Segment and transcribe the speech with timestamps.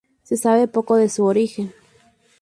[0.23, 1.73] Se sabe poco de su origen.